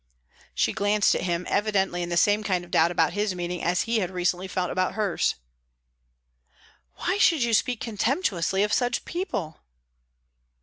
[0.55, 3.81] She glanced at him, evidently in the same kind of doubt about his meaning as
[3.81, 5.35] he had recently felt about hers.
[6.95, 9.59] "Why should you speak contemptuously of such people?"